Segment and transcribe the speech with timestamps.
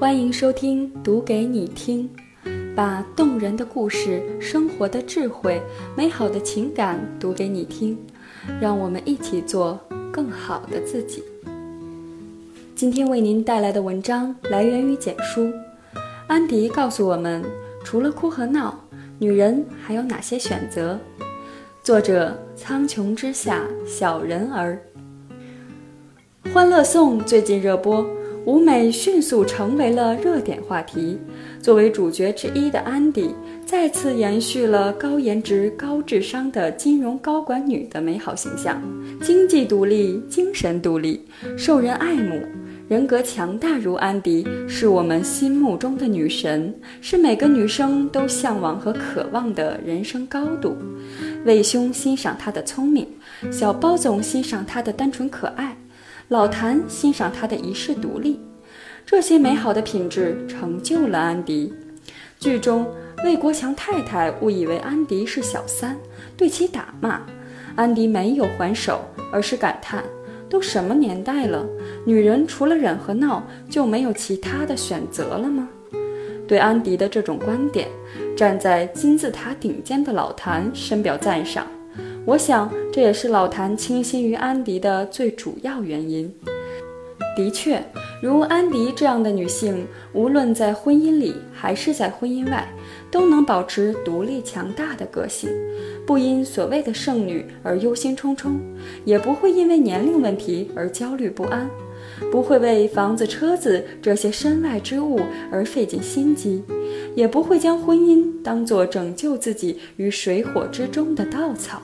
[0.00, 2.08] 欢迎收听《读给你听》，
[2.76, 5.60] 把动人的故事、生活的智慧、
[5.96, 7.98] 美好的情感读给你听，
[8.60, 9.76] 让我们一起做
[10.12, 11.24] 更好的自己。
[12.76, 15.52] 今天为您带来的文章来源于简书。
[16.28, 17.44] 安迪告诉我们，
[17.82, 18.78] 除了哭和闹，
[19.18, 20.96] 女人还有哪些选择？
[21.82, 24.78] 作者：苍穹之下小人儿。
[26.52, 28.06] 《欢乐颂》最近热播，
[28.48, 31.18] 舞美迅速成为了热点话题。
[31.60, 33.34] 作为主角之一的安迪，
[33.66, 38.82] 再次延续了高颜值、高智商的金融高管女的美好形象，
[39.20, 41.22] 经济独立、精神独立，
[41.58, 42.40] 受人爱慕，
[42.88, 50.74] 人格强大如安迪，是我们心目中的女神，是每个女生都向往和渴望的人生高度。
[51.44, 53.06] 魏兄欣赏她的聪明，
[53.52, 55.76] 小包总欣赏她的单纯可爱。
[56.28, 58.38] 老谭欣赏他的一世独立，
[59.06, 61.72] 这些美好的品质成就了安迪。
[62.38, 62.86] 剧中，
[63.24, 65.96] 魏国强太太误以为安迪是小三，
[66.36, 67.22] 对其打骂。
[67.76, 69.00] 安迪没有还手，
[69.32, 70.04] 而是感叹：
[70.50, 71.66] 都什么年代了，
[72.04, 75.66] 女人除了忍和闹，就没有其他的选择了吗？
[76.46, 77.88] 对安迪的这种观点，
[78.36, 81.66] 站在金字塔顶尖的老谭深表赞赏。
[82.28, 86.30] 我想，这也是老谭倾心于安迪的最主要原因。
[87.34, 87.82] 的确，
[88.22, 92.68] 如安迪这样的女性，无论在婚姻里还是在婚姻外，
[93.10, 95.48] 都能保持独立强大的个性，
[96.06, 98.58] 不因所谓的剩女而忧心忡忡，
[99.06, 101.66] 也不会因为年龄问题而焦虑不安，
[102.30, 105.18] 不会为房子、车子这些身外之物
[105.50, 106.62] 而费尽心机，
[107.14, 111.80] 也不会将婚姻当作拯救自己于水火之中的稻草。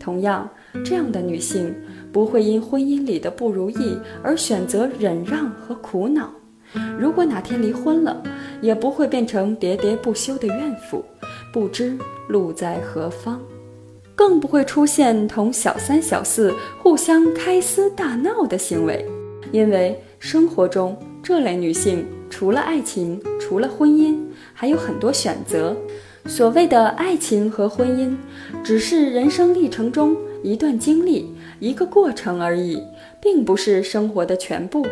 [0.00, 0.48] 同样，
[0.84, 1.72] 这样的女性
[2.10, 6.32] 不会因婚姻里的不如意而选择忍让和苦恼。
[6.98, 8.22] 如果哪天离婚了，
[8.62, 11.04] 也不会变成喋喋不休的怨妇，
[11.52, 11.96] 不知
[12.28, 13.40] 路在何方，
[14.14, 19.04] 更不会出现同小三小四互相开撕大闹的行为。
[19.52, 24.16] 因为生活中这类女性除了爱情，除了婚姻，
[24.54, 25.76] 还有很多选择。
[26.26, 28.14] 所谓的爱情和婚姻，
[28.64, 32.82] 只是人生历程中一段经历、一个过程而已，
[33.20, 34.86] 并不是生活的全部。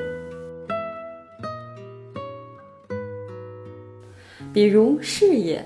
[4.52, 5.64] 比如事业，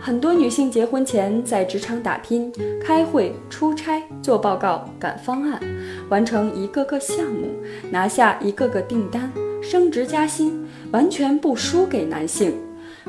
[0.00, 5.60] 很多女性结婚前在职场打拼、开会、出差、做报告、赶方案，
[6.08, 7.48] 完成一个个项目，
[7.90, 9.30] 拿下一个个订单，
[9.60, 12.54] 升职加薪，完全不输给男性。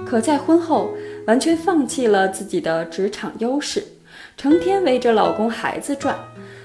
[0.05, 0.89] 可在婚后，
[1.27, 3.81] 完全放弃了自己的职场优势，
[4.37, 6.17] 成天围着老公孩子转，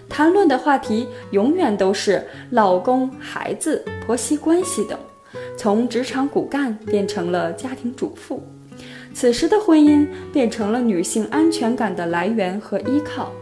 [0.08, 4.98] 谈论的话题永远都是老公、孩子、婆媳关系等，
[5.56, 8.42] 从职场骨干变成了家庭主妇。
[9.14, 13.32] 此时的婚姻变成了女性安全感的来源和依靠。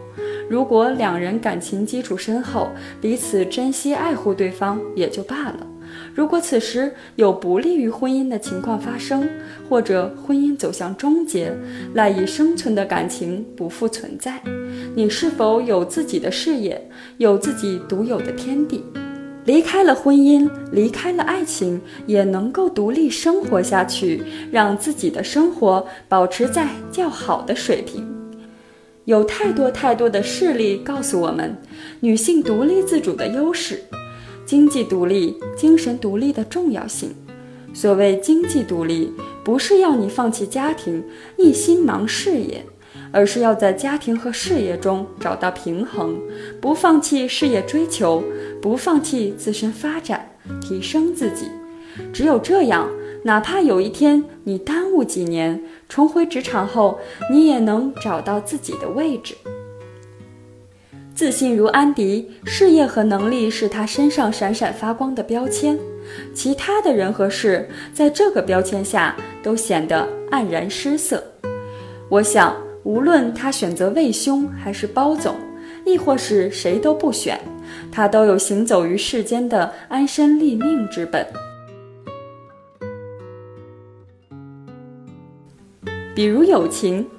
[0.49, 2.69] 如果两人感情基础深厚，
[2.99, 5.67] 彼此珍惜爱护对方，也就罢了。
[6.13, 9.27] 如果此时有不利于婚姻的情况发生，
[9.69, 11.53] 或者婚姻走向终结，
[11.93, 14.41] 赖以生存的感情不复存在。
[14.95, 18.83] 你是否有自己的事业，有自己独有的天地？
[19.45, 24.21] 离开了婚姻，离开了爱情，也能够独立生活下去，
[24.51, 28.05] 让自己的生活保持在较好的水平。
[29.05, 31.57] 有太多太多的事例告诉我们，
[31.99, 33.81] 女性独立自主的优势。
[34.49, 37.13] 经济独立、精神独立的重要性。
[37.71, 41.03] 所谓经济独立，不是要你放弃家庭，
[41.37, 42.65] 一心忙事业，
[43.11, 46.19] 而是要在家庭和事业中找到平衡，
[46.59, 48.23] 不放弃事业追求，
[48.59, 51.45] 不放弃自身发展，提升自己。
[52.11, 52.89] 只有这样，
[53.25, 56.97] 哪怕有一天你耽误几年，重回职场后，
[57.31, 59.35] 你也能找到自己的位置。
[61.19, 65.77] 自信如安迪，事业和能力是他身上闪闪发光的标签，
[66.33, 69.13] 其他的人和事在这个标签下
[69.43, 71.21] 都显得黯然失色。
[72.07, 75.35] 我想，无论他选择魏兄还是包总，
[75.85, 77.37] 亦或是谁都不选，
[77.91, 81.27] 他都有行走于世间的安身立命之本。
[86.15, 87.05] 比如友情。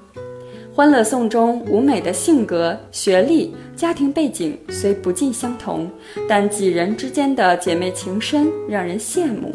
[0.73, 5.89] 欢乐颂》中，舞美的性格、学历、家庭背景虽不尽相同，
[6.29, 9.53] 但几人之间的姐妹情深，让人羡慕。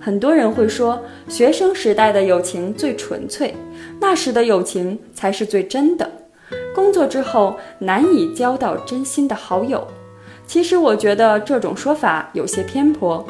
[0.00, 0.98] 很多人会说，
[1.28, 3.54] 学生时代的友情最纯粹，
[4.00, 6.10] 那时的友情才是最真的。
[6.74, 9.86] 工作之后，难以交到真心的好友。
[10.46, 13.26] 其实，我觉得这种说法有些偏颇。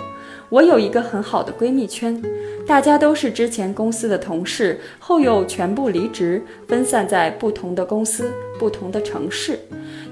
[0.49, 2.23] 我有一个很好的闺蜜圈，
[2.67, 9.59] 大家都是之前公司的同事，后又全部离职，分散在不同的公司、不同的城市。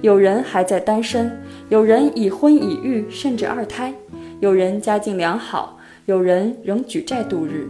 [0.00, 1.30] 有人还在单身，
[1.68, 3.94] 有人已婚已育，甚至二胎，
[4.40, 7.68] 有人家境良好，有人仍举债度日。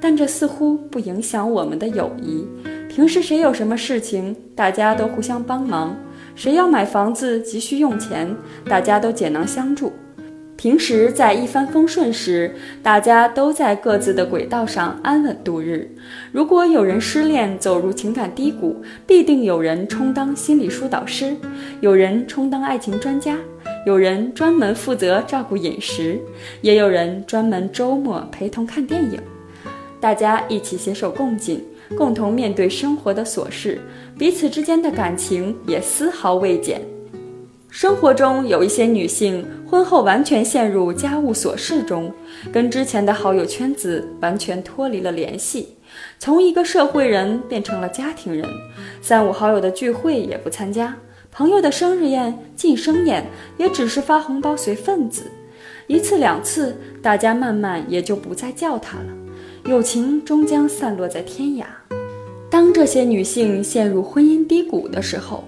[0.00, 2.46] 但这似乎不影响我们的友谊。
[2.88, 5.94] 平时谁有什么事情，大家都互相帮忙；
[6.36, 8.36] 谁要买房子急需用钱，
[8.68, 9.90] 大家都解囊相助。
[10.54, 15.90] 平时在一帆风顺时，大家都在各自的轨道上安稳度日。
[16.32, 21.34] 如果有人失恋，走入情感低谷，必定有人充当心理疏导师，
[21.80, 23.38] 有人充当爱情专家，
[23.86, 26.18] 有人专门负责照顾饮食，
[26.60, 29.20] 也有人专门周末陪同看电影。
[30.00, 31.62] 大家一起携手共进，
[31.96, 33.80] 共同面对生活的琐事，
[34.18, 36.80] 彼此之间的感情也丝毫未减。
[37.68, 42.10] 生活中有一些女性，婚后完全陷入家务琐事中，
[42.50, 45.76] 跟之前的好友圈子完全脱离了联系，
[46.18, 48.48] 从一个社会人变成了家庭人，
[49.02, 50.96] 三五好友的聚会也不参加，
[51.30, 53.26] 朋友的生日宴、晋升宴
[53.58, 55.30] 也只是发红包随份子，
[55.86, 59.12] 一次两次，大家慢慢也就不再叫她了，
[59.64, 61.64] 友情终将散落在天涯。
[62.50, 65.44] 当这些女性陷入婚姻低谷的时候，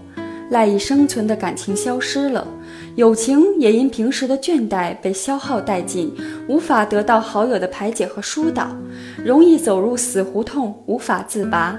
[0.51, 2.47] 赖以生存的感情消失了，
[2.97, 6.13] 友情也因平时的倦怠被消耗殆尽，
[6.49, 8.69] 无法得到好友的排解和疏导，
[9.25, 11.79] 容易走入死胡同，无法自拔。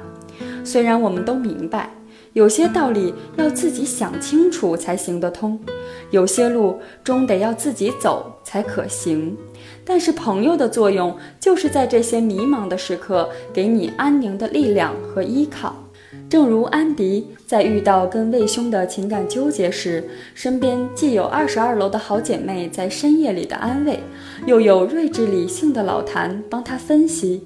[0.64, 1.90] 虽然我们都明白，
[2.34, 5.60] 有些道理要自己想清楚才行得通，
[6.12, 9.36] 有些路终得要自己走才可行。
[9.84, 15.76] 但是朋友的作用，就是在这些迷茫的时刻，给你安宁的力量和依靠。
[16.30, 24.00] 正如安迪在遇到跟魏兄的情感纠结时，身边既有二十二楼的好姐妹在深夜里的安慰，
[24.46, 27.44] 又有睿智理性的老谭帮他分析。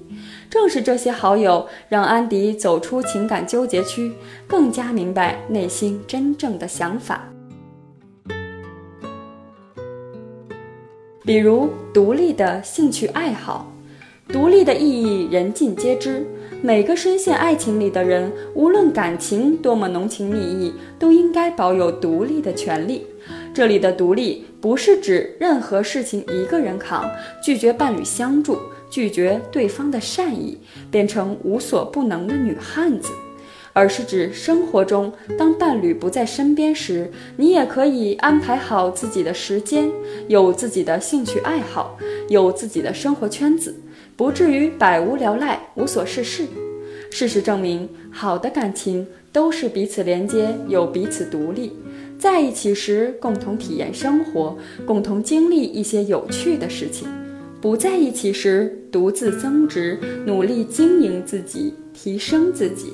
[0.54, 4.12] 正是这些好友，让安迪走出情感纠结区，
[4.46, 7.28] 更加明白内心真正的想法。
[11.24, 13.68] 比如独立的兴趣爱好，
[14.28, 16.24] 独立的意义人尽皆知。
[16.62, 23.04] 每个深陷爱情里的人，无论感情多么浓情蜜意，都应该保有独立的权利。
[23.52, 27.10] 这里的独立，不是指任何事情一个人扛，
[27.42, 28.56] 拒绝伴侣相助，
[28.94, 30.56] 拒绝对方的善意，
[30.88, 33.10] 变成无所不能的女汉子，
[33.72, 39.90] 而是指生活中，当伴侣不在身边时，你也可以安排好自己的时间，
[40.28, 41.98] 有自己的兴趣爱好，
[42.28, 43.74] 有自己的生活圈子。
[44.14, 46.46] 不至于百无聊赖、无所事事。
[47.10, 51.72] 事实证明，好的感情都是彼此连接，有彼此独立。
[52.16, 54.56] 在一起时，共同体验生活，
[54.86, 57.08] 共同经历一些有趣的事情；
[57.64, 62.92] 不在一起时，独自增值，努力经营自己，提升自己。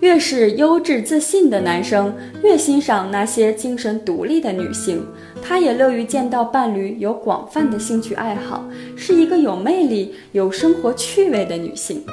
[0.00, 2.14] 越是优质自信的男生，
[2.44, 5.02] 越欣赏那些精神独立的女性。
[5.42, 12.04] 他也乐于见到伴侣有广泛的兴趣爱好，是一个有魅力、有生活趣味的女性。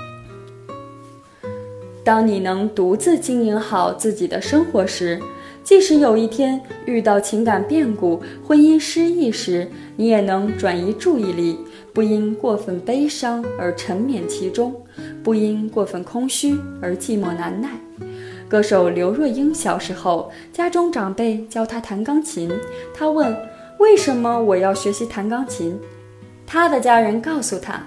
[2.02, 5.20] 当你能独自经营好自己的生活时，
[5.64, 11.58] 即使有一天遇到情感变故、婚姻失意时，你也能转移注意力，
[11.94, 14.76] 不因过分悲伤而沉湎其中。
[15.24, 17.70] 不因过分空虚而寂寞难耐。
[18.50, 22.52] 歌手刘若英小时候，家中长辈教她弹钢琴，
[22.94, 23.36] 她问
[23.80, 25.80] ：“为什么我要学习弹钢琴？”
[26.46, 27.82] 她的家人告诉她：“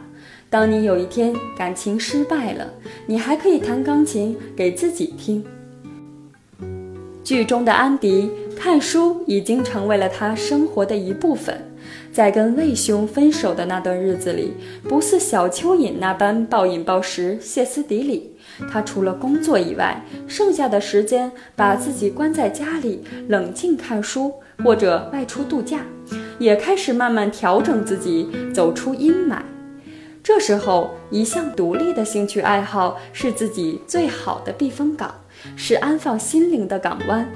[0.49, 2.73] 当你有一天感情失败了，
[3.06, 5.45] 你还可以弹钢琴给自己听。”
[7.26, 11.61] 剧中的安迪看书已经成为了他生活的一部分。
[12.12, 14.52] 在跟魏兄分手的那段日子里，
[14.85, 18.37] 不似小蚯蚓那般暴饮暴食、歇斯底里。
[18.71, 25.80] 他除了工作以外，剩下的时间把自己关在家里，冷静看书或者外出度假，
[26.38, 29.40] 也开始慢慢调整自己，走出阴霾。
[30.23, 35.12] 这时候，一项独立的兴趣爱好是自己最好的避风港，
[35.54, 37.28] 是安放心灵的港湾。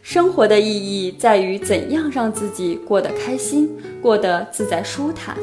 [0.00, 5.36] 生活的意义在于怎样让自己过得开心，过得自在舒坦。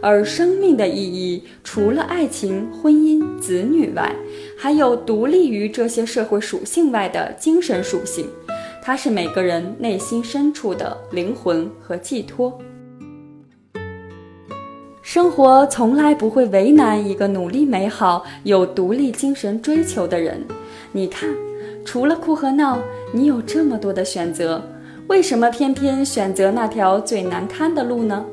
[0.00, 4.14] 而生命的意义，除了爱情、婚姻、子女外，
[4.58, 8.28] 还有独立于这些社会属性外的精神属性。
[8.82, 12.56] 它是每个人内心深处的灵魂和寄托。
[15.02, 20.42] 生活从来不会为难一个努力、美好、有独立精神追求的人。
[20.92, 21.28] 你看。
[21.84, 22.78] 除了哭和闹，
[23.12, 24.62] 你有这么多的选择，
[25.08, 28.24] 为什么偏偏选择那条最难堪的路呢？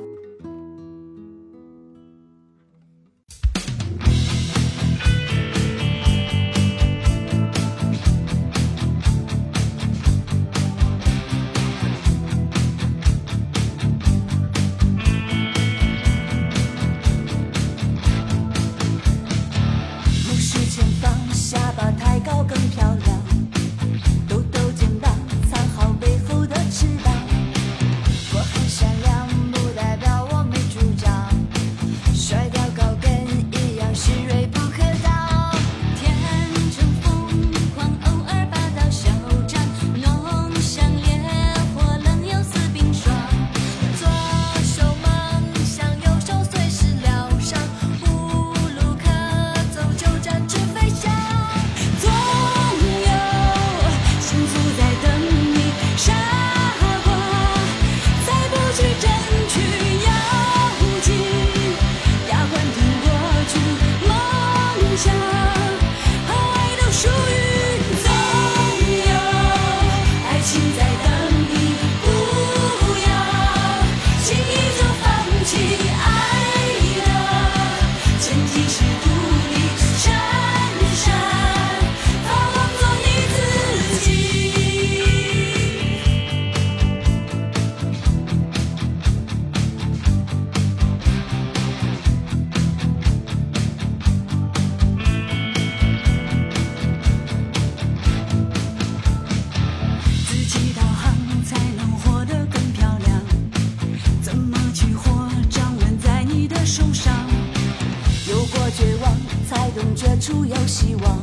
[109.72, 111.20] 动绝处有希望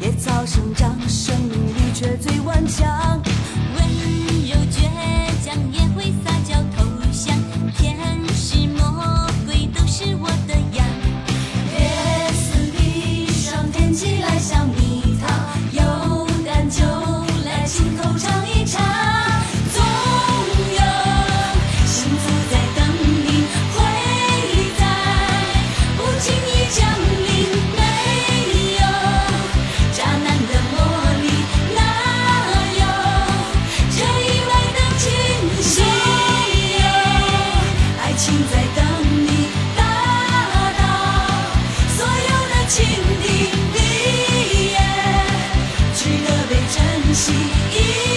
[0.00, 3.22] 野草生长生命力却最顽强
[47.12, 48.11] 立山。